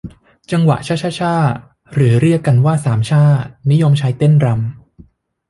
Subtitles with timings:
[0.51, 1.35] จังหวะชะชะช่า
[1.93, 3.23] หรือเรียกกันว่าสามช่า
[3.71, 4.57] นิยมใช้เต้นรำ